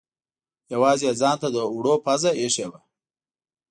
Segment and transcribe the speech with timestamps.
[0.73, 2.79] یوازې یې ځانته د اوړو پزه اېښې وه.